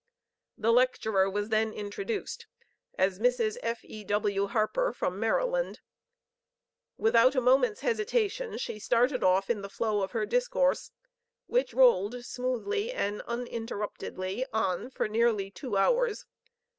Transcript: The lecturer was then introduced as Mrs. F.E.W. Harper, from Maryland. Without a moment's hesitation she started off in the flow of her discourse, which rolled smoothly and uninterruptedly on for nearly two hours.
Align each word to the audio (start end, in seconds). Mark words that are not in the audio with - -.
The 0.57 0.73
lecturer 0.73 1.29
was 1.29 1.49
then 1.49 1.71
introduced 1.71 2.47
as 2.97 3.19
Mrs. 3.19 3.57
F.E.W. 3.61 4.47
Harper, 4.47 4.93
from 4.93 5.19
Maryland. 5.19 5.79
Without 6.97 7.35
a 7.35 7.39
moment's 7.39 7.81
hesitation 7.81 8.57
she 8.57 8.79
started 8.79 9.23
off 9.23 9.47
in 9.47 9.61
the 9.61 9.69
flow 9.69 10.01
of 10.01 10.13
her 10.13 10.25
discourse, 10.25 10.89
which 11.45 11.75
rolled 11.75 12.25
smoothly 12.25 12.91
and 12.91 13.21
uninterruptedly 13.27 14.43
on 14.51 14.89
for 14.89 15.07
nearly 15.07 15.51
two 15.51 15.77
hours. 15.77 16.25